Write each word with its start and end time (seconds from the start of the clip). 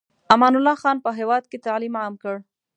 امان 0.33 0.53
الله 0.59 0.75
خان 0.83 0.97
په 1.05 1.09
هېواد 1.19 1.43
کې 1.51 1.57
تعلیم 1.65 1.93
عام 2.01 2.13
کړ. 2.21 2.35